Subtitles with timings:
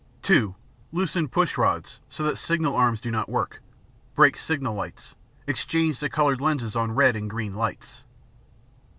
[0.23, 0.55] (2)
[0.91, 3.61] Loosen push rods so that signal arms do not work;
[4.15, 5.13] break signal lights;
[5.45, 8.03] exchange the colored lenses on red and green lights.